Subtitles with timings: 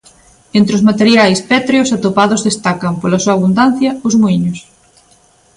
[0.59, 4.59] Entre os materiais pétreos atopados destacan, pola súa abundancia, os muíños.